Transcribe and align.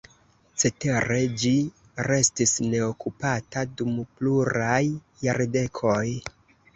Cetere 0.61 1.17
ĝi 1.41 1.51
restis 2.07 2.53
neokupata 2.69 3.65
dum 3.81 3.99
pluraj 4.15 4.81
jardekoj. 5.27 6.03